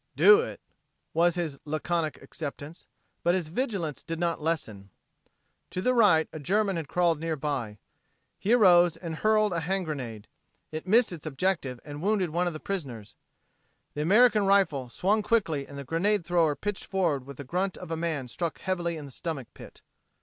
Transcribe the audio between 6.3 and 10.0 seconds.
a German had crawled nearby. He arose and hurled a hand